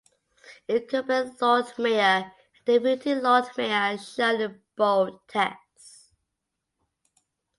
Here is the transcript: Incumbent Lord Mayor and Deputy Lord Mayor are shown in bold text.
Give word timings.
Incumbent 0.67 1.39
Lord 1.39 1.65
Mayor 1.77 1.99
and 2.01 2.31
Deputy 2.65 3.13
Lord 3.13 3.43
Mayor 3.55 3.75
are 3.93 3.97
shown 3.99 4.41
in 4.41 4.59
bold 4.75 5.19
text. 5.27 6.13